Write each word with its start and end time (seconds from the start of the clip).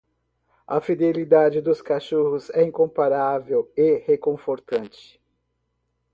A 0.65 0.79
fidelidade 0.81 1.61
dos 1.61 1.79
cachorros 1.79 2.49
é 2.55 2.63
incomparável 2.63 3.71
e 3.77 3.97
reconfortante. 3.99 5.21